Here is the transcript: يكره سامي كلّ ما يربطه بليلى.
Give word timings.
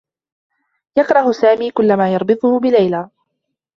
يكره 0.97 1.31
سامي 1.31 1.71
كلّ 1.71 1.97
ما 1.97 2.13
يربطه 2.13 2.59
بليلى. 2.59 3.09